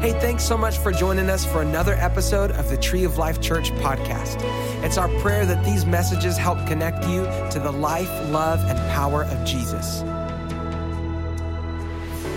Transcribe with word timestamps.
Hey, 0.00 0.12
thanks 0.12 0.44
so 0.44 0.56
much 0.56 0.78
for 0.78 0.92
joining 0.92 1.28
us 1.28 1.44
for 1.44 1.60
another 1.60 1.94
episode 1.94 2.52
of 2.52 2.70
the 2.70 2.76
Tree 2.76 3.02
of 3.02 3.18
Life 3.18 3.40
Church 3.40 3.72
podcast. 3.72 4.40
It's 4.84 4.96
our 4.96 5.08
prayer 5.18 5.44
that 5.44 5.64
these 5.64 5.84
messages 5.84 6.36
help 6.36 6.64
connect 6.68 7.04
you 7.08 7.24
to 7.50 7.58
the 7.60 7.72
life, 7.72 8.08
love, 8.30 8.60
and 8.60 8.78
power 8.92 9.24
of 9.24 9.44
Jesus. 9.44 10.02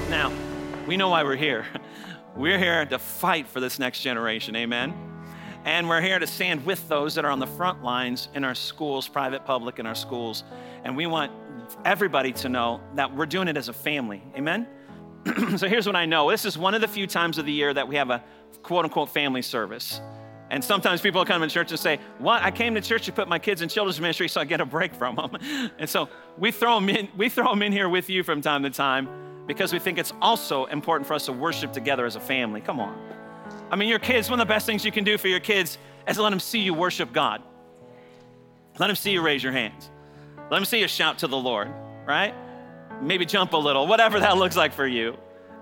Now, 0.10 0.34
we 0.88 0.97
know 0.97 1.10
why 1.10 1.21
we're 1.21 1.36
here. 1.36 1.68
We're 2.36 2.57
here 2.57 2.84
to 2.84 2.97
fight 2.97 3.46
for 3.46 3.60
this 3.60 3.78
next 3.78 4.02
generation, 4.02 4.55
amen? 4.55 4.96
And 5.64 5.88
we're 5.88 6.02
here 6.02 6.18
to 6.18 6.25
stand 6.25 6.66
with 6.66 6.89
those 6.89 7.14
that 7.14 7.25
are 7.25 7.32
on 7.32 7.38
the 7.38 7.46
front 7.46 7.84
lines 7.84 8.30
in 8.34 8.43
our 8.43 8.55
schools, 8.55 9.07
private, 9.07 9.46
public, 9.46 9.78
in 9.78 9.86
our 9.86 9.93
schools. 9.93 10.43
And 10.84 10.98
we 10.98 11.05
want 11.05 11.32
everybody 11.86 12.32
to 12.32 12.50
know 12.50 12.82
that 12.96 13.16
we're 13.16 13.28
doing 13.28 13.48
it 13.48 13.55
as 13.55 13.70
a 13.70 13.73
family, 13.73 14.23
amen? 14.36 14.66
so 15.58 15.68
here's 15.68 15.86
what 15.86 15.96
I 15.96 16.06
know 16.06 16.32
this 16.32 16.46
is 16.46 16.57
one 16.57 16.74
of 16.74 16.82
the 16.82 16.88
few 16.88 17.07
times 17.07 17.38
of 17.38 17.46
the 17.46 17.52
year 17.52 17.74
that 17.74 17.88
we 17.88 17.96
have 17.96 18.10
a 18.10 18.24
quote 18.64 18.86
unquote 18.86 19.10
family 19.10 19.42
service. 19.42 20.02
And 20.50 20.62
sometimes 20.62 21.00
people 21.00 21.24
come 21.24 21.42
to 21.42 21.48
church 21.48 21.71
and 21.71 21.79
say, 21.79 22.00
What? 22.18 22.43
I 22.43 22.52
came 22.52 22.75
to 22.75 22.82
church 22.82 23.06
to 23.06 23.14
put 23.14 23.29
my 23.29 23.39
kids 23.39 23.62
in 23.62 23.70
children's 23.70 24.02
ministry 24.02 24.28
so 24.28 24.42
I 24.42 24.46
get 24.46 24.60
a 24.60 24.65
break 24.65 24.93
from 24.93 25.15
them. 25.15 25.38
and 25.79 25.89
so 25.89 26.10
we 26.38 26.52
throw 26.52 26.76
them 26.76 26.89
in, 26.89 27.07
we 27.15 27.29
throw 27.29 27.50
them 27.50 27.64
in 27.64 27.71
here 27.71 27.88
with 27.88 28.10
you 28.10 28.21
from 28.24 28.42
time 28.42 28.64
to 28.64 28.70
time 28.70 29.07
because 29.48 29.71
we 29.71 29.79
think 29.79 29.98
it's 29.98 30.14
also 30.21 30.65
important 30.65 31.07
for 31.07 31.14
us 31.14 31.26
to 31.28 31.34
worship 31.34 31.71
together 31.71 32.06
as 32.06 32.17
a 32.17 32.20
family. 32.20 32.59
Come 32.59 32.80
on. 32.80 32.98
I 33.72 33.78
mean, 33.78 33.88
your 33.88 34.00
kids, 34.00 34.30
one 34.30 34.40
of 34.42 34.48
the 34.48 34.53
best 34.53 34.66
things 34.66 34.84
you 34.84 34.92
can 34.92 35.06
do 35.06 35.17
for 35.17 35.30
your 35.30 35.40
kids 35.40 35.78
is 36.08 36.17
let 36.17 36.30
them 36.31 36.40
see 36.40 36.59
you 36.59 36.73
worship 36.73 37.14
God. 37.14 37.42
Let 38.78 38.88
them 38.88 38.95
see 38.95 39.12
you 39.12 39.22
raise 39.22 39.42
your 39.42 39.53
hands. 39.53 39.90
Let 40.50 40.58
them 40.58 40.66
see 40.66 40.80
you 40.80 40.88
shout 40.88 41.20
to 41.20 41.28
the 41.28 41.38
Lord, 41.38 41.70
right? 42.06 42.34
Maybe 43.02 43.25
jump 43.25 43.53
a 43.53 43.58
little, 43.58 43.88
whatever 43.88 44.19
that 44.19 44.38
looks 44.38 44.55
like 44.55 44.73
for 44.73 44.86
you. 44.86 45.17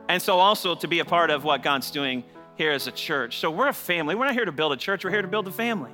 And 0.09 0.21
so, 0.21 0.39
also 0.39 0.75
to 0.75 0.87
be 0.87 0.99
a 0.99 1.05
part 1.05 1.29
of 1.29 1.43
what 1.43 1.63
God's 1.63 1.91
doing 1.91 2.23
here 2.55 2.71
as 2.71 2.87
a 2.87 2.91
church. 2.91 3.37
So, 3.37 3.49
we're 3.51 3.67
a 3.67 3.73
family. 3.73 4.15
We're 4.15 4.25
not 4.25 4.33
here 4.33 4.45
to 4.45 4.51
build 4.51 4.73
a 4.73 4.77
church, 4.77 5.03
we're 5.03 5.11
here 5.11 5.21
to 5.21 5.27
build 5.27 5.47
a 5.47 5.51
family. 5.51 5.91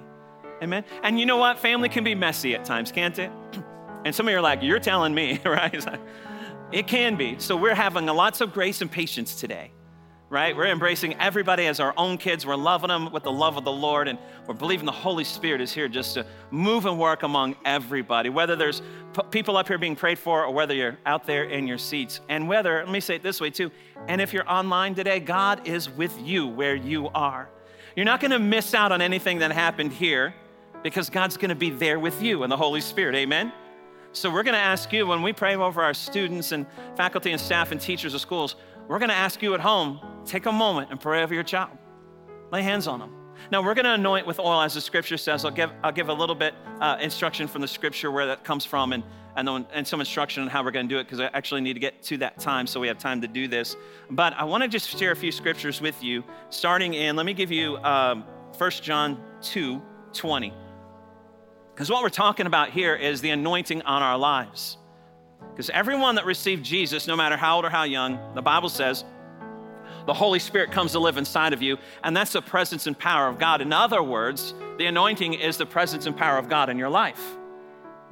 Amen. 0.63 0.85
And 1.03 1.19
you 1.19 1.25
know 1.25 1.37
what? 1.37 1.59
Family 1.59 1.89
can 1.89 2.03
be 2.03 2.15
messy 2.15 2.55
at 2.55 2.63
times, 2.65 2.91
can't 2.91 3.17
it? 3.19 3.31
And 4.05 4.13
some 4.13 4.27
of 4.27 4.31
you 4.31 4.37
are 4.37 4.41
like, 4.41 4.61
You're 4.61 4.79
telling 4.79 5.15
me, 5.15 5.41
right? 5.45 5.83
It 6.71 6.87
can 6.87 7.15
be. 7.15 7.39
So 7.39 7.55
we're 7.57 7.75
having 7.75 8.05
lots 8.05 8.39
of 8.41 8.53
grace 8.53 8.81
and 8.81 8.91
patience 8.91 9.35
today, 9.35 9.71
right? 10.29 10.55
We're 10.55 10.67
embracing 10.67 11.13
everybody 11.19 11.67
as 11.67 11.79
our 11.79 11.93
own 11.97 12.17
kids. 12.17 12.45
We're 12.45 12.55
loving 12.55 12.87
them 12.87 13.11
with 13.11 13.23
the 13.23 13.31
love 13.31 13.57
of 13.57 13.63
the 13.63 13.71
Lord, 13.71 14.07
and 14.07 14.17
we're 14.47 14.55
believing 14.55 14.85
the 14.85 14.91
Holy 14.91 15.23
Spirit 15.23 15.61
is 15.61 15.71
here 15.71 15.87
just 15.87 16.15
to 16.15 16.25
move 16.51 16.85
and 16.85 16.99
work 16.99 17.23
among 17.23 17.55
everybody, 17.63 18.29
whether 18.29 18.55
there's 18.55 18.81
p- 19.13 19.21
people 19.29 19.55
up 19.55 19.67
here 19.67 19.77
being 19.77 19.95
prayed 19.95 20.17
for 20.17 20.43
or 20.43 20.51
whether 20.51 20.73
you're 20.73 20.97
out 21.05 21.25
there 21.25 21.43
in 21.43 21.67
your 21.67 21.77
seats. 21.77 22.21
And 22.27 22.47
whether, 22.47 22.77
let 22.77 22.89
me 22.89 22.99
say 22.99 23.15
it 23.15 23.23
this 23.23 23.39
way 23.39 23.51
too, 23.51 23.71
and 24.07 24.19
if 24.19 24.33
you're 24.33 24.49
online 24.51 24.95
today, 24.95 25.19
God 25.19 25.67
is 25.67 25.89
with 25.89 26.19
you 26.21 26.47
where 26.47 26.75
you 26.75 27.09
are. 27.09 27.49
You're 27.95 28.05
not 28.05 28.19
going 28.19 28.31
to 28.31 28.39
miss 28.39 28.73
out 28.73 28.91
on 28.91 29.01
anything 29.01 29.39
that 29.39 29.51
happened 29.51 29.93
here 29.93 30.33
because 30.83 31.09
God's 31.09 31.37
going 31.37 31.49
to 31.49 31.55
be 31.55 31.69
there 31.69 31.99
with 31.99 32.21
you 32.21 32.43
and 32.43 32.51
the 32.51 32.57
Holy 32.57 32.81
Spirit. 32.81 33.15
Amen? 33.15 33.53
So 34.11 34.29
we're 34.31 34.43
to 34.53 34.59
ask 34.59 34.91
you 34.93 35.07
when 35.07 35.21
we 35.21 35.33
pray 35.33 35.55
over 35.55 35.81
our 35.81 35.93
students 35.93 36.51
and 36.51 36.65
faculty 36.95 37.31
and 37.31 37.39
staff 37.39 37.71
and 37.71 37.81
teachers 37.81 38.13
of 38.13 38.21
schools, 38.21 38.55
we're 38.87 38.99
to 39.09 39.15
ask 39.15 39.41
you 39.41 39.53
at 39.55 39.59
home, 39.59 39.99
take 40.25 40.45
a 40.45 40.51
moment 40.51 40.91
and 40.91 40.99
pray 40.99 41.23
over 41.23 41.33
your 41.33 41.43
child. 41.43 41.77
Lay 42.51 42.61
hands 42.61 42.87
on 42.87 42.99
them. 42.99 43.11
Now 43.51 43.61
we're 43.61 43.73
going 43.73 43.85
to 43.85 43.93
anoint 43.93 44.25
with 44.25 44.39
oil, 44.39 44.61
as 44.61 44.73
the 44.73 44.81
scripture 44.81 45.17
says. 45.17 45.45
I'll 45.45 45.51
give, 45.51 45.71
I'll 45.83 45.91
give 45.91 46.09
a 46.09 46.13
little 46.13 46.35
bit 46.35 46.53
uh, 46.79 46.97
instruction 47.01 47.47
from 47.47 47.61
the 47.61 47.67
scripture 47.67 48.11
where 48.11 48.25
that 48.27 48.43
comes 48.43 48.65
from, 48.65 48.93
and 48.93 49.03
and, 49.35 49.47
then, 49.47 49.65
and 49.73 49.87
some 49.87 49.99
instruction 49.99 50.43
on 50.43 50.49
how 50.49 50.63
we're 50.63 50.71
going 50.71 50.87
to 50.87 50.93
do 50.93 50.99
it 50.99 51.03
because 51.03 51.19
I 51.19 51.25
actually 51.25 51.61
need 51.61 51.73
to 51.73 51.79
get 51.79 52.01
to 52.03 52.17
that 52.17 52.39
time, 52.39 52.67
so 52.67 52.79
we 52.79 52.87
have 52.87 52.97
time 52.97 53.21
to 53.21 53.27
do 53.27 53.47
this. 53.47 53.75
But 54.09 54.33
I 54.33 54.45
want 54.45 54.63
to 54.63 54.69
just 54.69 54.97
share 54.97 55.11
a 55.11 55.15
few 55.15 55.31
scriptures 55.31 55.81
with 55.81 56.01
you, 56.03 56.23
starting 56.49 56.93
in. 56.93 57.15
Let 57.15 57.25
me 57.25 57.33
give 57.33 57.51
you 57.51 57.77
um, 57.77 58.23
1 58.57 58.71
John 58.81 59.21
2, 59.41 59.81
20. 60.13 60.53
Because 61.73 61.89
what 61.89 62.01
we're 62.01 62.09
talking 62.09 62.45
about 62.45 62.69
here 62.69 62.95
is 62.95 63.19
the 63.19 63.31
anointing 63.31 63.81
on 63.81 64.01
our 64.01 64.17
lives. 64.17 64.77
Because 65.51 65.69
everyone 65.69 66.15
that 66.15 66.25
received 66.25 66.63
Jesus, 66.63 67.05
no 67.05 67.17
matter 67.17 67.35
how 67.35 67.57
old 67.57 67.65
or 67.65 67.69
how 67.69 67.83
young, 67.83 68.33
the 68.35 68.41
Bible 68.41 68.69
says, 68.69 69.03
the 70.05 70.13
Holy 70.13 70.39
Spirit 70.39 70.71
comes 70.71 70.91
to 70.93 70.99
live 70.99 71.17
inside 71.17 71.53
of 71.53 71.61
you, 71.61 71.77
and 72.03 72.15
that's 72.15 72.33
the 72.33 72.41
presence 72.41 72.87
and 72.87 72.97
power 72.97 73.27
of 73.27 73.39
God. 73.39 73.61
In 73.61 73.73
other 73.73 74.03
words, 74.03 74.53
the 74.77 74.85
anointing 74.85 75.33
is 75.33 75.57
the 75.57 75.65
presence 75.65 76.05
and 76.05 76.15
power 76.15 76.37
of 76.37 76.49
God 76.49 76.69
in 76.69 76.77
your 76.77 76.89
life 76.89 77.21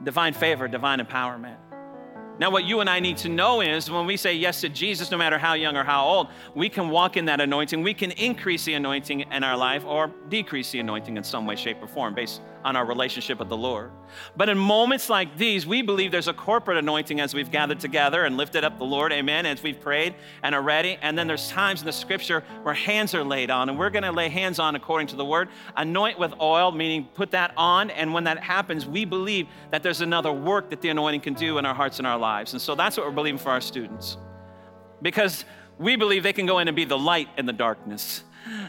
divine 0.04 0.34
favor, 0.34 0.68
divine 0.68 1.00
empowerment. 1.00 1.56
Now, 2.40 2.50
what 2.50 2.64
you 2.64 2.80
and 2.80 2.90
I 2.90 3.00
need 3.00 3.18
to 3.18 3.30
know 3.30 3.62
is 3.62 3.92
when 3.92 4.08
we 4.08 4.18
say 4.18 4.34
yes 4.34 4.60
to 4.62 4.70
Jesus, 4.70 5.12
no 5.12 5.18
matter 5.18 5.38
how 5.38 5.54
young 5.54 5.78
or 5.78 5.84
how 5.84 6.04
old, 6.04 6.28
we 6.56 6.68
can 6.68 6.90
walk 6.90 7.16
in 7.16 7.26
that 7.26 7.40
anointing. 7.40 7.84
We 7.84 7.94
can 7.94 8.12
increase 8.12 8.66
the 8.66 8.74
anointing 8.74 9.22
in 9.22 9.44
our 9.44 9.56
life 9.56 9.86
or 9.86 10.12
decrease 10.30 10.72
the 10.72 10.80
anointing 10.80 11.16
in 11.16 11.24
some 11.24 11.46
way, 11.46 11.56
shape, 11.56 11.78
or 11.82 11.88
form 11.88 12.16
based 12.16 12.42
on 12.64 12.76
our 12.76 12.86
relationship 12.86 13.40
with 13.40 13.50
the 13.50 13.58
Lord. 13.58 13.92
But 14.36 14.50
in 14.50 14.58
moments 14.58 15.10
like 15.10 15.38
these, 15.38 15.66
we 15.66 15.82
believe 15.82 16.12
there's 16.12 16.28
a 16.28 16.34
corporate 16.34 16.78
anointing 16.78 17.20
as 17.20 17.34
we've 17.34 17.50
gathered 17.50 17.80
together 17.80 18.26
and 18.26 18.38
lifted 18.38 18.64
up 18.64 18.78
the 18.78 18.86
Lord, 18.86 19.12
amen, 19.12 19.46
as 19.46 19.64
we've 19.64 19.80
prayed 19.80 20.16
and 20.44 20.54
are 20.54 20.62
ready. 20.62 20.98
And 21.02 21.18
then 21.18 21.28
there's 21.28 21.50
times 21.50 21.82
in 21.82 21.86
the 21.86 21.94
scripture 21.94 22.44
where 22.62 22.76
hands 22.76 23.16
are 23.16 23.24
laid 23.24 23.50
on, 23.50 23.70
and 23.70 23.80
we're 23.80 23.90
to 24.04 24.12
lay 24.12 24.30
hands 24.30 24.60
on 24.60 24.76
according 24.76 25.08
to 25.08 25.16
the 25.16 25.26
word. 25.26 25.50
Anoint 25.76 26.20
with 26.20 26.34
oil, 26.42 26.72
meaning 26.72 27.08
put 27.14 27.32
that 27.32 27.54
on. 27.58 27.90
And 27.90 28.14
when 28.14 28.26
that 28.26 28.40
happens, 28.40 28.86
we 28.86 29.06
believe 29.06 29.48
that 29.72 29.84
there's 29.84 30.02
another 30.02 30.32
work 30.32 30.70
that 30.70 30.82
the 30.82 30.90
anointing 30.90 31.22
can 31.22 31.34
do 31.34 31.58
in 31.58 31.66
our 31.66 31.74
hearts 31.74 32.00
and 32.00 32.08
our 32.08 32.18
lives. 32.18 32.54
And 32.54 32.62
so 32.62 32.76
that's 32.76 32.98
what 32.98 33.06
we're 33.06 33.14
believing 33.14 33.40
for 33.40 33.50
our 33.50 33.62
students. 33.62 34.18
Because 35.02 35.46
we 35.78 35.96
believe 35.96 36.24
they 36.24 36.34
can 36.34 36.46
go 36.46 36.60
in 36.60 36.68
and 36.68 36.76
be 36.76 36.86
the 36.86 36.98
light 36.98 37.30
in 37.38 37.46
the 37.46 37.54
darkness. 37.54 38.24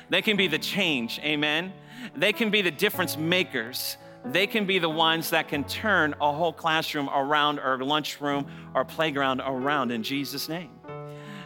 They 0.09 0.23
can 0.23 0.37
be 0.37 0.47
the 0.47 0.59
change, 0.59 1.21
amen. 1.23 1.73
They 2.15 2.33
can 2.33 2.51
be 2.51 2.63
the 2.63 2.71
difference 2.71 3.17
makers. 3.17 3.97
They 4.25 4.47
can 4.47 4.65
be 4.67 4.79
the 4.79 4.89
ones 4.89 5.31
that 5.31 5.49
can 5.49 5.65
turn 5.65 6.15
a 6.21 6.33
whole 6.33 6.53
classroom 6.53 7.11
around 7.11 7.59
or 7.59 7.79
lunchroom 7.85 8.47
or 8.75 8.85
playground 8.85 9.43
around 9.45 9.91
in 9.91 10.03
Jesus' 10.03 10.49
name. 10.49 10.71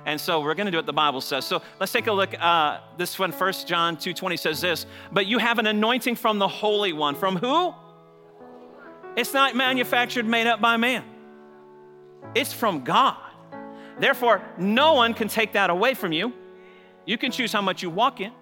And 0.07 0.21
so 0.21 0.41
we're 0.41 0.55
going 0.55 0.67
to 0.67 0.71
do 0.71 0.79
what 0.79 0.87
the 0.87 0.93
Bible 0.93 1.21
says. 1.21 1.45
So 1.45 1.61
let's 1.81 1.93
take 1.93 2.07
a 2.07 2.13
look. 2.13 2.35
Uh, 2.41 2.79
this 2.97 3.19
one, 3.19 3.33
1 3.33 3.53
John 3.67 3.97
2.20 3.97 4.39
says 4.39 4.61
this, 4.61 4.87
but 5.13 5.27
you 5.27 5.39
have 5.39 5.59
an 5.59 5.67
anointing 5.67 6.15
from 6.15 6.39
the 6.39 6.49
Holy 6.49 6.93
One. 6.93 7.15
From 7.15 7.37
who? 7.37 7.75
It's 9.17 9.35
not 9.35 9.57
manufactured, 9.57 10.25
made 10.25 10.47
up 10.47 10.61
by 10.61 10.77
man. 10.77 11.05
It's 12.35 12.53
from 12.53 12.85
God. 12.85 13.17
Therefore, 13.99 14.43
no 14.57 14.95
one 14.95 15.13
can 15.13 15.29
take 15.29 15.55
that 15.55 15.71
away 15.71 15.95
from 15.95 16.13
you. 16.13 16.33
You 17.09 17.17
can 17.17 17.33
choose 17.33 17.53
how 17.53 17.63
much 17.63 17.83
you 17.83 17.91
walk 17.91 18.21
in 18.21 18.33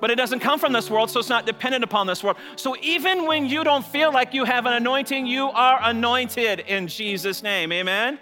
but 0.00 0.10
it 0.10 0.16
doesn't 0.16 0.40
come 0.40 0.58
from 0.58 0.72
this 0.72 0.90
world, 0.90 1.10
so 1.10 1.20
it's 1.20 1.28
not 1.28 1.46
dependent 1.46 1.84
upon 1.84 2.06
this 2.06 2.22
world. 2.22 2.36
So 2.56 2.76
even 2.82 3.26
when 3.26 3.46
you 3.46 3.64
don't 3.64 3.84
feel 3.84 4.12
like 4.12 4.34
you 4.34 4.44
have 4.44 4.66
an 4.66 4.74
anointing, 4.74 5.26
you 5.26 5.46
are 5.46 5.78
anointed 5.82 6.60
in 6.60 6.88
Jesus' 6.88 7.42
name. 7.42 7.72
Amen. 7.72 8.18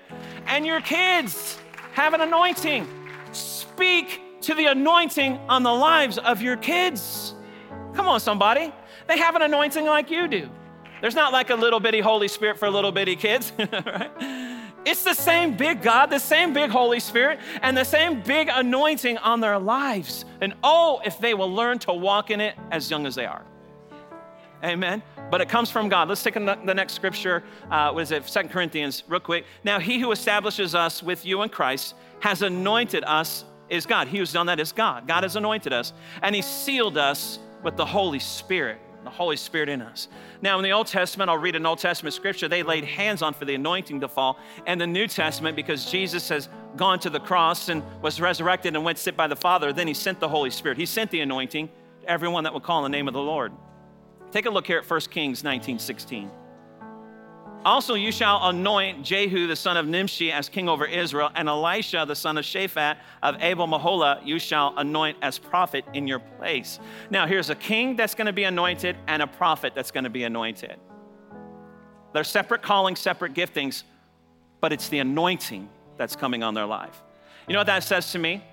And 0.47 0.67
your 0.67 0.81
kids 0.81 1.59
have 1.95 2.15
an 2.15 2.21
anointing. 2.21 2.87
Speak 3.33 4.21
to 4.43 4.55
the 4.55 4.67
anointing 4.67 5.39
on 5.49 5.63
the 5.63 5.73
lives 5.73 6.19
of 6.19 6.43
your 6.43 6.57
kids. 6.57 7.35
Come 7.95 8.09
on, 8.09 8.21
somebody. 8.21 8.73
They 9.07 9.19
have 9.19 9.35
an 9.37 9.43
anointing 9.43 9.87
like 9.87 10.11
you 10.11 10.29
do. 10.29 10.51
There's 11.01 11.15
not 11.15 11.33
like 11.33 11.51
a 11.51 11.55
little 11.55 11.81
bitty 11.81 12.01
Holy 12.01 12.29
Spirit 12.29 12.59
for 12.59 12.71
little 12.71 12.93
bitty 12.93 13.17
kids, 13.17 13.53
right? 13.59 14.11
It's 14.85 15.03
the 15.03 15.15
same 15.15 15.57
big 15.57 15.83
God, 15.83 16.07
the 16.07 16.19
same 16.19 16.53
big 16.53 16.71
Holy 16.71 17.01
Spirit, 17.01 17.41
and 17.63 17.77
the 17.77 17.85
same 17.85 18.21
big 18.23 18.49
anointing 18.53 19.19
on 19.19 19.41
their 19.41 19.59
lives. 19.59 20.25
And 20.41 20.55
oh, 20.63 21.01
if 21.05 21.19
they 21.19 21.35
will 21.35 21.53
learn 21.53 21.79
to 21.81 21.93
walk 21.93 22.31
in 22.31 22.41
it 22.41 22.55
as 22.71 22.91
young 22.91 23.07
as 23.07 23.15
they 23.15 23.27
are. 23.27 23.45
Amen. 24.63 25.03
But 25.31 25.41
it 25.41 25.49
comes 25.49 25.71
from 25.71 25.89
God. 25.89 26.09
Let's 26.09 26.23
take 26.23 26.35
the 26.35 26.75
next 26.75 26.95
scripture. 26.95 27.43
Uh, 27.71 27.93
what 27.93 28.03
is 28.03 28.13
it? 28.13 28.27
Second 28.27 28.51
Corinthians, 28.51 29.03
real 29.09 29.21
quick. 29.21 29.45
Now, 29.63 29.79
he 29.79 30.01
who 30.01 30.13
establishes 30.13 30.75
us 30.75 31.03
with 31.03 31.25
you 31.27 31.43
in 31.43 31.49
Christ 31.49 31.95
has 32.21 32.43
anointed 32.43 33.05
us 33.05 33.45
is 33.69 33.87
God. 33.87 34.09
He 34.09 34.19
who's 34.19 34.33
done 34.33 34.47
that 34.47 34.61
is 34.61 34.73
God. 34.73 35.07
God 35.07 35.23
has 35.23 35.37
anointed 35.37 35.73
us, 35.73 35.93
and 36.23 36.35
he 36.35 36.43
sealed 36.43 36.97
us 36.97 37.39
with 37.63 37.77
the 37.77 37.85
Holy 37.87 38.19
Spirit 38.19 38.79
the 39.05 39.11
Holy 39.11 39.37
Spirit 39.37 39.69
in 39.69 39.83
us. 39.83 40.09
Now, 40.43 40.59
in 40.59 40.65
the 40.65 40.73
Old 40.73 40.87
Testament, 40.87 41.31
I'll 41.31 41.39
read 41.39 41.57
an 41.57 41.67
Old 41.67 41.79
Testament 41.79 42.15
scripture, 42.15 42.49
they 42.49 42.63
laid 42.63 42.85
hands 42.85 43.23
on 43.23 43.35
for 43.35 43.45
the 43.45 43.55
anointing 43.55 44.01
to 44.01 44.09
fall. 44.09 44.39
And 44.67 44.81
the 44.81 44.87
New 44.87 45.07
Testament, 45.07 45.57
because 45.57 45.91
Jesus 45.91 46.29
has 46.29 46.49
gone 46.77 46.99
to 47.01 47.11
the 47.11 47.21
cross 47.21 47.69
and 47.69 47.83
was 48.03 48.21
resurrected 48.21 48.75
and 48.75 48.85
went 48.85 48.99
sit 48.99 49.17
by 49.17 49.27
the 49.27 49.37
Father, 49.37 49.73
then 49.73 49.87
he 49.87 49.95
sent 49.95 50.21
the 50.21 50.29
Holy 50.29 50.51
Spirit. 50.51 50.79
He 50.79 50.87
sent 50.87 51.11
the 51.11 51.21
anointing 51.21 51.69
to 52.01 52.09
everyone 52.09 52.45
that 52.45 52.55
would 52.55 52.63
call 52.63 52.79
on 52.79 52.91
the 52.91 52.97
name 52.97 53.09
of 53.09 53.15
the 53.15 53.23
Lord. 53.23 53.53
Take 54.33 54.47
a 54.47 54.51
look 54.51 54.67
here 54.67 54.79
at 54.79 54.91
1 54.91 55.01
Kings 55.03 55.45
19 55.45 55.79
16. 55.79 56.31
Also, 57.65 57.95
you 57.95 58.13
shall 58.13 58.47
anoint 58.49 59.03
Jehu 59.03 59.47
the 59.47 59.57
son 59.57 59.79
of 59.79 59.87
Nimshi 59.87 60.31
as 60.31 60.51
king 60.51 60.69
over 60.69 60.85
Israel, 60.85 61.31
and 61.35 61.49
Elisha 61.49 62.05
the 62.07 62.15
son 62.15 62.37
of 62.37 62.45
Shaphat 62.45 62.99
of 63.23 63.37
Abel 63.41 63.67
Meholah 63.67 64.25
you 64.25 64.39
shall 64.39 64.75
anoint 64.77 65.17
as 65.23 65.39
prophet 65.39 65.85
in 65.95 66.07
your 66.07 66.19
place. 66.19 66.79
Now, 67.11 67.27
here's 67.27 67.49
a 67.49 67.55
king 67.55 67.97
that's 67.97 68.15
going 68.15 68.27
to 68.27 68.35
be 68.35 68.45
anointed 68.45 68.97
and 69.07 69.23
a 69.23 69.27
prophet 69.27 69.73
that's 69.75 69.91
going 69.91 70.05
to 70.05 70.11
be 70.11 70.25
anointed. 70.25 70.77
They're 72.13 72.23
separate 72.23 72.63
callings, 72.63 73.01
separate 73.01 73.33
giftings, 73.33 73.83
but 74.61 74.73
it's 74.73 74.89
the 74.89 74.99
anointing 74.99 75.69
that's 75.97 76.17
coming 76.17 76.43
on 76.43 76.53
their 76.53 76.67
life. 76.67 77.03
You 77.49 77.55
know 77.55 77.61
what 77.61 77.67
that 77.67 77.83
says 77.83 78.13
to 78.13 78.19
me? 78.19 78.45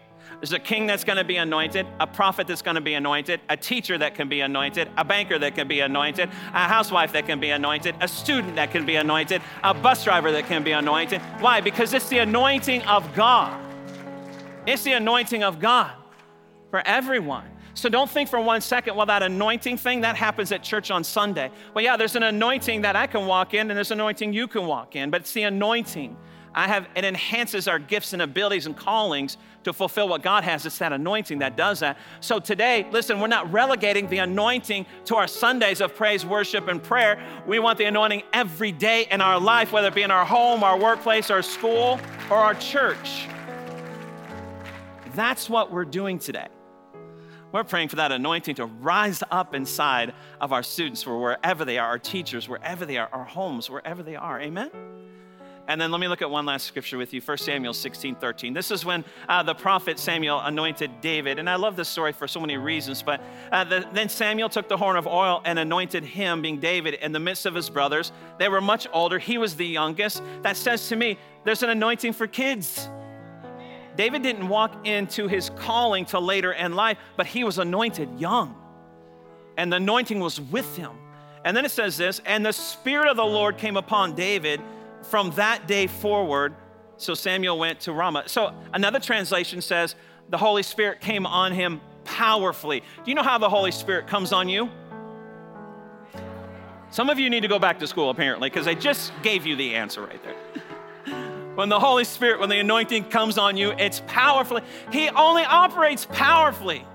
There's 0.41 0.53
a 0.53 0.59
king 0.59 0.87
that's 0.87 1.03
going 1.03 1.17
to 1.17 1.23
be 1.23 1.37
anointed, 1.37 1.85
a 1.99 2.07
prophet 2.07 2.47
that's 2.47 2.63
going 2.63 2.73
to 2.73 2.81
be 2.81 2.95
anointed, 2.95 3.41
a 3.47 3.55
teacher 3.55 3.95
that 3.99 4.15
can 4.15 4.27
be 4.27 4.41
anointed, 4.41 4.89
a 4.97 5.05
banker 5.05 5.37
that 5.37 5.53
can 5.53 5.67
be 5.67 5.81
anointed, 5.81 6.29
a 6.29 6.67
housewife 6.67 7.13
that 7.13 7.27
can 7.27 7.39
be 7.39 7.51
anointed, 7.51 7.93
a 8.01 8.07
student 8.07 8.55
that 8.55 8.71
can 8.71 8.83
be 8.83 8.95
anointed, 8.95 9.39
a 9.63 9.71
bus 9.71 10.03
driver 10.03 10.31
that 10.31 10.47
can 10.47 10.63
be 10.63 10.71
anointed. 10.71 11.21
Why? 11.41 11.61
Because 11.61 11.93
it's 11.93 12.09
the 12.09 12.17
anointing 12.17 12.81
of 12.83 13.13
God. 13.13 13.55
It's 14.65 14.81
the 14.81 14.93
anointing 14.93 15.43
of 15.43 15.59
God 15.59 15.93
for 16.71 16.81
everyone. 16.87 17.45
So 17.75 17.87
don't 17.87 18.09
think 18.09 18.27
for 18.27 18.41
one 18.41 18.61
second, 18.61 18.95
well, 18.95 19.05
that 19.05 19.21
anointing 19.21 19.77
thing, 19.77 20.01
that 20.01 20.15
happens 20.15 20.51
at 20.51 20.63
church 20.63 20.89
on 20.89 21.03
Sunday. 21.03 21.51
Well, 21.75 21.83
yeah, 21.83 21.97
there's 21.97 22.15
an 22.15 22.23
anointing 22.23 22.81
that 22.81 22.95
I 22.95 23.05
can 23.05 23.27
walk 23.27 23.53
in, 23.53 23.69
and 23.69 23.77
there's 23.77 23.91
an 23.91 23.99
anointing 23.99 24.33
you 24.33 24.47
can 24.47 24.65
walk 24.65 24.95
in, 24.95 25.11
but 25.11 25.21
it's 25.21 25.33
the 25.33 25.43
anointing. 25.43 26.17
I 26.53 26.67
have, 26.67 26.87
it 26.95 27.05
enhances 27.05 27.67
our 27.67 27.79
gifts 27.79 28.13
and 28.13 28.21
abilities 28.21 28.65
and 28.65 28.75
callings 28.75 29.37
to 29.63 29.73
fulfill 29.73 30.07
what 30.07 30.21
God 30.21 30.43
has. 30.43 30.65
It's 30.65 30.77
that 30.79 30.93
anointing 30.93 31.39
that 31.39 31.55
does 31.55 31.79
that. 31.79 31.97
So 32.19 32.39
today, 32.39 32.87
listen, 32.91 33.19
we're 33.19 33.27
not 33.27 33.51
relegating 33.51 34.07
the 34.07 34.19
anointing 34.19 34.85
to 35.05 35.15
our 35.15 35.27
Sundays 35.27 35.81
of 35.81 35.95
praise, 35.95 36.25
worship, 36.25 36.67
and 36.67 36.81
prayer. 36.81 37.21
We 37.47 37.59
want 37.59 37.77
the 37.77 37.85
anointing 37.85 38.23
every 38.33 38.71
day 38.71 39.07
in 39.09 39.21
our 39.21 39.39
life, 39.39 39.71
whether 39.71 39.87
it 39.89 39.95
be 39.95 40.03
in 40.03 40.11
our 40.11 40.25
home, 40.25 40.63
our 40.63 40.77
workplace, 40.77 41.29
our 41.29 41.41
school, 41.41 41.99
or 42.29 42.37
our 42.37 42.55
church. 42.55 43.27
That's 45.13 45.49
what 45.49 45.71
we're 45.71 45.85
doing 45.85 46.19
today. 46.19 46.47
We're 47.51 47.65
praying 47.65 47.89
for 47.89 47.97
that 47.97 48.13
anointing 48.13 48.55
to 48.55 48.65
rise 48.65 49.21
up 49.29 49.53
inside 49.53 50.13
of 50.39 50.53
our 50.53 50.63
students, 50.63 51.05
wherever 51.05 51.65
they 51.65 51.77
are, 51.77 51.87
our 51.87 51.99
teachers, 51.99 52.47
wherever 52.47 52.85
they 52.85 52.97
are, 52.97 53.09
our 53.11 53.25
homes, 53.25 53.69
wherever 53.69 54.03
they 54.03 54.15
are. 54.15 54.39
Amen? 54.39 54.71
And 55.67 55.79
then 55.79 55.91
let 55.91 56.01
me 56.01 56.07
look 56.07 56.21
at 56.21 56.29
one 56.29 56.45
last 56.45 56.65
scripture 56.65 56.97
with 56.97 57.13
you 57.13 57.21
1 57.21 57.37
Samuel 57.37 57.73
16 57.73 58.15
13. 58.15 58.53
This 58.53 58.71
is 58.71 58.83
when 58.83 59.05
uh, 59.29 59.43
the 59.43 59.53
prophet 59.53 59.99
Samuel 59.99 60.39
anointed 60.39 61.01
David. 61.01 61.39
And 61.39 61.49
I 61.49 61.55
love 61.55 61.75
this 61.75 61.87
story 61.87 62.11
for 62.13 62.27
so 62.27 62.39
many 62.39 62.57
reasons. 62.57 63.03
But 63.03 63.21
uh, 63.51 63.63
the, 63.63 63.87
then 63.93 64.09
Samuel 64.09 64.49
took 64.49 64.67
the 64.67 64.77
horn 64.77 64.97
of 64.97 65.07
oil 65.07 65.41
and 65.45 65.59
anointed 65.59 66.03
him, 66.03 66.41
being 66.41 66.59
David, 66.59 66.95
in 66.95 67.11
the 67.11 67.19
midst 67.19 67.45
of 67.45 67.53
his 67.53 67.69
brothers. 67.69 68.11
They 68.39 68.49
were 68.49 68.61
much 68.61 68.87
older. 68.91 69.19
He 69.19 69.37
was 69.37 69.55
the 69.55 69.65
youngest. 69.65 70.21
That 70.41 70.57
says 70.57 70.89
to 70.89 70.95
me, 70.95 71.17
there's 71.43 71.63
an 71.63 71.69
anointing 71.69 72.13
for 72.13 72.27
kids. 72.27 72.89
David 73.95 74.23
didn't 74.23 74.47
walk 74.47 74.87
into 74.87 75.27
his 75.27 75.49
calling 75.51 76.05
till 76.05 76.21
later 76.21 76.53
in 76.53 76.75
life, 76.75 76.97
but 77.17 77.27
he 77.27 77.43
was 77.43 77.59
anointed 77.59 78.19
young. 78.19 78.55
And 79.57 79.71
the 79.71 79.77
anointing 79.77 80.19
was 80.19 80.39
with 80.39 80.75
him. 80.75 80.91
And 81.43 81.57
then 81.57 81.65
it 81.65 81.71
says 81.71 81.97
this, 81.97 82.21
and 82.25 82.45
the 82.45 82.53
Spirit 82.53 83.09
of 83.09 83.17
the 83.17 83.25
Lord 83.25 83.57
came 83.57 83.75
upon 83.75 84.15
David 84.15 84.61
from 85.03 85.31
that 85.31 85.67
day 85.67 85.87
forward, 85.87 86.55
so 86.97 87.13
Samuel 87.13 87.57
went 87.57 87.81
to 87.81 87.93
Ramah. 87.93 88.23
So 88.27 88.53
another 88.73 88.99
translation 88.99 89.61
says 89.61 89.95
the 90.29 90.37
Holy 90.37 90.63
Spirit 90.63 91.01
came 91.01 91.25
on 91.25 91.51
him 91.51 91.81
powerfully. 92.03 92.81
Do 93.03 93.11
you 93.11 93.15
know 93.15 93.23
how 93.23 93.37
the 93.37 93.49
Holy 93.49 93.71
Spirit 93.71 94.07
comes 94.07 94.31
on 94.31 94.49
you? 94.49 94.69
Some 96.91 97.09
of 97.09 97.17
you 97.19 97.29
need 97.29 97.41
to 97.41 97.47
go 97.47 97.57
back 97.57 97.79
to 97.79 97.87
school 97.87 98.09
apparently 98.09 98.49
because 98.49 98.67
I 98.67 98.73
just 98.73 99.13
gave 99.23 99.45
you 99.45 99.55
the 99.55 99.75
answer 99.75 100.01
right 100.01 100.21
there. 100.23 101.15
when 101.55 101.69
the 101.69 101.79
Holy 101.79 102.03
Spirit, 102.03 102.39
when 102.39 102.49
the 102.49 102.59
anointing 102.59 103.05
comes 103.05 103.37
on 103.37 103.57
you, 103.57 103.71
it's 103.71 104.01
powerfully. 104.07 104.61
He 104.91 105.09
only 105.09 105.43
operates 105.43 106.05
powerfully. 106.05 106.85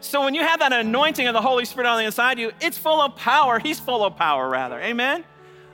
So 0.00 0.22
when 0.24 0.34
you 0.34 0.42
have 0.42 0.58
that 0.58 0.72
anointing 0.72 1.26
of 1.26 1.34
the 1.34 1.40
Holy 1.40 1.64
Spirit 1.64 1.88
on 1.88 1.98
the 1.98 2.04
inside 2.04 2.34
of 2.34 2.38
you, 2.38 2.52
it's 2.60 2.76
full 2.76 3.00
of 3.00 3.16
power. 3.16 3.58
He's 3.58 3.80
full 3.80 4.04
of 4.04 4.16
power, 4.16 4.48
rather. 4.48 4.80
Amen? 4.80 5.24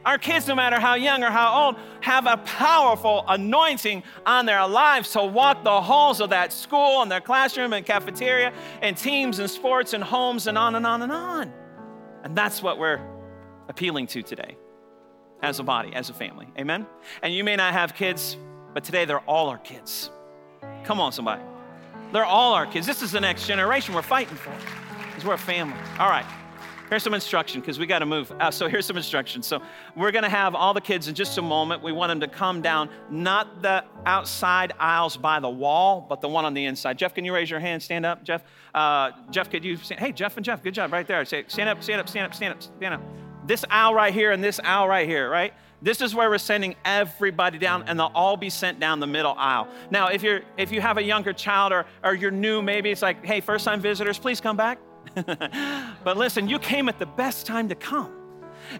Our 0.05 0.19
kids, 0.19 0.49
no 0.49 0.55
matter 0.55 0.81
how 0.81 0.95
young 0.95 1.23
or 1.23 1.31
how 1.31 1.67
old, 1.67 1.77
have 2.01 2.27
a 2.27 2.37
powerful 2.39 3.25
anointing 3.29 4.03
on 4.27 4.47
their 4.47 4.67
lives 4.67 5.13
to 5.13 5.25
walk 5.25 5.63
the 5.63 5.81
halls 5.81 6.21
of 6.21 6.31
that 6.31 6.53
school 6.53 7.03
and 7.03 7.11
their 7.11 7.21
classroom 7.21 7.73
and 7.73 7.87
cafeteria 7.87 8.53
and 8.81 8.97
teams 8.97 9.39
and 9.39 9.49
sports 9.49 9.93
and 9.93 10.03
homes 10.03 10.47
and 10.47 10.59
on 10.59 10.75
and 10.75 10.87
on 10.87 11.03
and 11.03 11.13
on. 11.13 11.53
And 12.25 12.37
that's 12.37 12.63
what 12.63 12.79
we're 12.79 13.01
appealing 13.69 14.09
to 14.09 14.23
today 14.23 14.57
as 15.43 15.61
a 15.61 15.63
body, 15.63 15.95
as 15.95 16.11
a 16.11 16.15
family. 16.15 16.49
Amen? 16.59 16.87
And 17.23 17.33
you 17.33 17.45
may 17.45 17.57
not 17.57 17.73
have 17.73 17.95
kids, 17.95 18.37
but 18.75 18.85
today 18.85 19.05
they're 19.05 19.21
all 19.21 19.49
our 19.49 19.59
kids. 19.59 20.11
Come 20.85 21.01
on, 21.01 21.13
somebody. 21.13 21.43
They're 22.13 22.25
all 22.25 22.55
our 22.55 22.67
kids. 22.67 22.87
This 22.87 23.03
is 23.03 23.13
the 23.13 23.21
next 23.21 23.47
generation 23.47 23.95
we're 23.95 24.03
fighting 24.03 24.37
for 24.37 24.53
because 25.07 25.25
we're 25.25 25.35
a 25.35 25.39
family. 25.39 25.79
All 25.99 26.11
right. 26.11 26.27
Here's 26.93 27.03
some 27.03 27.15
instruction 27.15 27.63
because 27.63 27.79
we 27.79 27.87
got 27.87 28.01
to 28.01 28.05
move. 28.05 28.31
Uh, 28.39 28.51
so 28.51 28.69
here's 28.69 28.85
some 28.85 28.99
instruction. 28.99 29.43
So 29.43 29.63
we're 29.97 30.11
going 30.11 30.25
to 30.25 30.29
have 30.29 30.55
all 30.55 30.75
the 30.75 30.81
kids 30.83 31.09
in 31.09 31.15
just 31.15 31.39
a 31.39 31.41
moment. 31.41 31.83
We 31.83 31.91
want 31.91 32.11
them 32.11 32.21
to 32.21 32.29
come 32.29 32.61
down, 32.61 32.91
not 33.09 33.63
the 33.63 33.83
outside 34.05 34.75
aisles 34.79 35.17
by 35.17 35.41
the 35.41 35.49
wall, 35.49 36.05
but 36.07 36.21
the 36.21 36.29
one 36.29 36.45
on 36.45 36.53
the 36.53 36.67
inside. 36.67 36.99
Jeff, 36.99 37.15
can 37.15 37.25
you 37.25 37.33
raise 37.33 37.49
your 37.49 37.61
hand? 37.61 37.83
Stand 37.83 38.05
up, 38.05 38.23
Jeff. 38.23 38.45
Uh, 38.75 39.13
Jeff, 39.31 39.49
could 39.49 39.65
you? 39.65 39.79
Stand? 39.79 40.03
Hey, 40.03 40.13
Jeff 40.13 40.37
and 40.37 40.45
Jeff, 40.45 40.63
good 40.63 40.75
job 40.75 40.93
right 40.93 41.07
there. 41.07 41.25
Say, 41.25 41.45
stand 41.49 41.71
up, 41.71 41.83
stand 41.83 41.99
up, 41.99 42.11
stand 42.11 42.27
up, 42.27 42.35
stand 42.35 42.53
up, 42.53 42.63
stand 42.63 42.93
up. 42.93 43.01
This 43.47 43.65
aisle 43.71 43.95
right 43.95 44.13
here 44.13 44.31
and 44.31 44.45
this 44.45 44.61
aisle 44.63 44.87
right 44.87 45.09
here, 45.09 45.31
right? 45.31 45.55
This 45.81 46.03
is 46.03 46.15
where 46.15 46.29
we're 46.29 46.37
sending 46.37 46.77
everybody 46.85 47.57
down, 47.57 47.85
and 47.85 47.99
they'll 47.99 48.13
all 48.15 48.37
be 48.37 48.51
sent 48.51 48.81
down 48.81 49.01
the 49.01 49.07
middle 49.07 49.35
aisle. 49.39 49.67
Now, 49.91 50.09
if 50.09 50.23
you're 50.23 50.43
if 50.59 50.71
you 50.71 50.83
have 50.83 50.99
a 50.99 51.03
younger 51.03 51.33
child 51.33 51.73
or 51.73 51.87
or 52.05 52.15
you're 52.15 52.31
new, 52.31 52.61
maybe 52.61 52.91
it's 52.91 53.01
like, 53.01 53.25
hey, 53.25 53.41
first 53.41 53.65
time 53.65 53.81
visitors, 53.81 54.19
please 54.19 54.43
come 54.43 54.59
back. 54.59 54.79
But 55.15 56.17
listen, 56.17 56.49
you 56.49 56.59
came 56.59 56.89
at 56.89 56.99
the 56.99 57.07
best 57.07 57.47
time 57.47 57.69
to 57.69 57.75
come. 57.75 58.22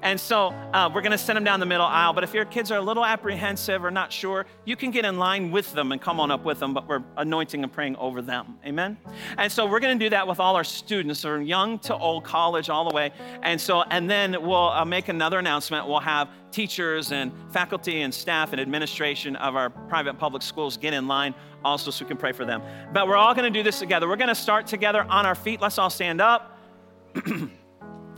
And 0.03 0.19
so 0.19 0.49
uh, 0.73 0.91
we're 0.93 1.03
going 1.03 1.13
to 1.13 1.19
send 1.19 1.37
them 1.37 1.45
down 1.45 1.61
the 1.61 1.67
middle 1.67 1.87
aisle. 1.87 2.13
But 2.13 2.25
if 2.25 2.33
your 2.33 2.45
kids 2.45 2.71
are 2.71 2.79
a 2.79 2.83
little 2.83 3.05
apprehensive 3.05 3.85
or 3.85 3.91
not 3.91 4.13
sure, 4.13 4.47
you 4.65 4.77
can 4.77 4.91
get 4.91 5.05
in 5.05 5.19
line 5.19 5.51
with 5.51 5.73
them 5.73 5.93
and 5.93 6.01
come 6.01 6.21
on 6.21 6.31
up 6.31 6.45
with 6.45 6.59
them. 6.59 6.73
But 6.73 6.89
we're 6.89 7.03
anointing 7.17 7.63
and 7.63 7.73
praying 7.73 7.97
over 7.97 8.23
them. 8.23 8.59
Amen. 8.67 8.97
And 9.37 9.51
so 9.51 9.67
we're 9.67 9.81
going 9.81 9.99
to 9.99 10.05
do 10.05 10.11
that 10.11 10.27
with 10.27 10.41
all 10.41 10.57
our 10.57 10.65
students, 10.65 11.23
from 11.23 11.43
young 11.43 11.79
to 11.81 11.97
old, 11.97 12.25
college, 12.25 12.71
all 12.71 12.89
the 12.89 12.95
way. 12.95 13.11
And 13.43 13.61
so, 13.61 13.83
and 13.83 14.09
then 14.11 14.43
we'll 14.43 14.71
uh, 14.71 14.85
make 14.85 15.09
another 15.09 15.39
announcement. 15.39 15.87
We'll 15.87 16.01
have 16.01 16.29
teachers 16.53 17.13
and 17.13 17.33
faculty 17.51 18.03
and 18.03 18.13
staff 18.13 18.53
and 18.53 18.61
administration 18.61 19.37
of 19.37 19.57
our 19.57 19.71
private 19.71 20.19
public 20.19 20.43
schools 20.43 20.77
get 20.77 20.93
in 20.93 21.09
line 21.09 21.35
also 21.65 21.91
so 21.91 22.05
we 22.05 22.09
can 22.09 22.17
pray 22.17 22.33
for 22.33 22.45
them. 22.45 22.63
But 22.93 23.09
we're 23.09 23.17
all 23.17 23.35
going 23.35 23.51
to 23.51 23.59
do 23.59 23.63
this 23.63 23.79
together. 23.79 24.09
We're 24.09 24.17
going 24.17 24.29
to 24.29 24.35
start 24.35 24.67
together 24.67 25.03
on 25.09 25.27
our 25.27 25.35
feet. 25.35 25.61
Let's 25.61 25.79
all 25.79 25.91
stand 25.91 26.21
up. 26.21 26.59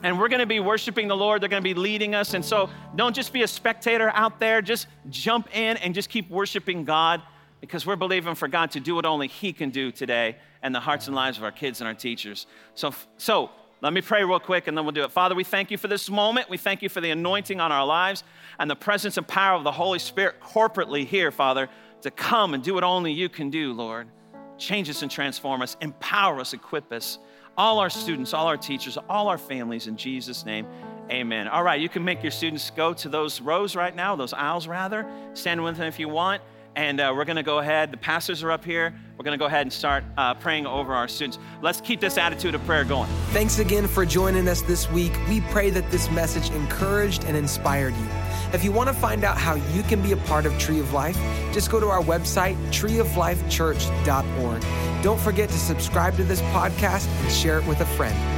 and 0.04 0.18
we're 0.18 0.28
going 0.28 0.40
to 0.40 0.46
be 0.46 0.60
worshiping 0.60 1.08
the 1.08 1.16
Lord. 1.16 1.42
They're 1.42 1.48
going 1.48 1.62
to 1.62 1.74
be 1.74 1.74
leading 1.74 2.14
us. 2.14 2.34
And 2.34 2.44
so 2.44 2.70
don't 2.94 3.14
just 3.14 3.32
be 3.32 3.42
a 3.42 3.48
spectator 3.48 4.10
out 4.10 4.38
there, 4.38 4.62
just 4.62 4.86
jump 5.10 5.48
in 5.56 5.76
and 5.78 5.94
just 5.94 6.08
keep 6.08 6.30
worshiping 6.30 6.84
God 6.84 7.22
because 7.60 7.86
we're 7.86 7.96
believing 7.96 8.34
for 8.34 8.46
God 8.46 8.70
to 8.72 8.80
do 8.80 8.94
what 8.94 9.06
only 9.06 9.26
He 9.28 9.52
can 9.52 9.70
do 9.70 9.90
today 9.90 10.36
and 10.62 10.74
the 10.74 10.80
hearts 10.80 11.06
and 11.06 11.16
lives 11.16 11.38
of 11.38 11.44
our 11.44 11.52
kids 11.52 11.80
and 11.80 11.88
our 11.88 11.94
teachers. 11.94 12.46
So, 12.74 12.94
so 13.16 13.50
let 13.80 13.92
me 13.92 14.00
pray 14.00 14.22
real 14.24 14.38
quick 14.38 14.68
and 14.68 14.76
then 14.76 14.84
we'll 14.84 14.92
do 14.92 15.02
it. 15.02 15.10
Father, 15.10 15.34
we 15.34 15.44
thank 15.44 15.70
you 15.70 15.78
for 15.78 15.88
this 15.88 16.08
moment. 16.08 16.48
We 16.48 16.58
thank 16.58 16.82
you 16.82 16.88
for 16.88 17.00
the 17.00 17.10
anointing 17.10 17.60
on 17.60 17.72
our 17.72 17.84
lives 17.84 18.22
and 18.58 18.70
the 18.70 18.76
presence 18.76 19.16
and 19.16 19.26
power 19.26 19.56
of 19.56 19.64
the 19.64 19.72
Holy 19.72 19.98
Spirit 19.98 20.36
corporately 20.40 21.04
here, 21.06 21.30
Father 21.30 21.68
to 22.04 22.10
come 22.10 22.52
and 22.52 22.62
do 22.62 22.74
what 22.74 22.84
only 22.84 23.12
you 23.12 23.30
can 23.30 23.48
do, 23.48 23.72
Lord. 23.72 24.08
Change 24.58 24.90
us 24.90 25.00
and 25.00 25.10
transform 25.10 25.62
us, 25.62 25.74
empower 25.80 26.38
us, 26.38 26.52
equip 26.52 26.92
us. 26.92 27.18
All 27.56 27.78
our 27.78 27.90
students, 27.90 28.34
all 28.34 28.46
our 28.46 28.56
teachers, 28.56 28.98
all 29.08 29.28
our 29.28 29.38
families, 29.38 29.86
in 29.86 29.96
Jesus' 29.96 30.44
name, 30.44 30.66
amen. 31.10 31.48
All 31.48 31.62
right, 31.62 31.80
you 31.80 31.88
can 31.88 32.04
make 32.04 32.22
your 32.22 32.32
students 32.32 32.70
go 32.70 32.92
to 32.94 33.08
those 33.08 33.40
rows 33.40 33.76
right 33.76 33.94
now, 33.94 34.16
those 34.16 34.32
aisles 34.32 34.66
rather. 34.66 35.06
Stand 35.34 35.62
with 35.62 35.76
them 35.76 35.86
if 35.86 35.98
you 35.98 36.08
want. 36.08 36.42
And 36.76 36.98
uh, 36.98 37.12
we're 37.14 37.24
going 37.24 37.36
to 37.36 37.44
go 37.44 37.60
ahead. 37.60 37.92
The 37.92 37.96
pastors 37.96 38.42
are 38.42 38.50
up 38.50 38.64
here. 38.64 38.92
We're 39.16 39.22
going 39.22 39.38
to 39.38 39.42
go 39.42 39.46
ahead 39.46 39.62
and 39.62 39.72
start 39.72 40.02
uh, 40.16 40.34
praying 40.34 40.66
over 40.66 40.92
our 40.92 41.06
students. 41.06 41.38
Let's 41.62 41.80
keep 41.80 42.00
this 42.00 42.18
attitude 42.18 42.56
of 42.56 42.66
prayer 42.66 42.84
going. 42.84 43.08
Thanks 43.28 43.60
again 43.60 43.86
for 43.86 44.04
joining 44.04 44.48
us 44.48 44.62
this 44.62 44.90
week. 44.90 45.12
We 45.28 45.40
pray 45.42 45.70
that 45.70 45.88
this 45.92 46.10
message 46.10 46.50
encouraged 46.50 47.22
and 47.24 47.36
inspired 47.36 47.94
you. 47.94 48.08
If 48.52 48.64
you 48.64 48.72
want 48.72 48.88
to 48.88 48.94
find 48.94 49.22
out 49.22 49.38
how 49.38 49.54
you 49.54 49.84
can 49.84 50.02
be 50.02 50.10
a 50.12 50.16
part 50.16 50.46
of 50.46 50.58
Tree 50.58 50.80
of 50.80 50.92
Life, 50.92 51.16
just 51.52 51.70
go 51.70 51.78
to 51.78 51.86
our 51.86 52.02
website, 52.02 52.56
treeoflifechurch.org. 52.70 54.83
Don't 55.04 55.20
forget 55.20 55.50
to 55.50 55.58
subscribe 55.58 56.16
to 56.16 56.24
this 56.24 56.40
podcast 56.40 57.08
and 57.20 57.30
share 57.30 57.58
it 57.58 57.66
with 57.66 57.82
a 57.82 57.84
friend. 57.84 58.33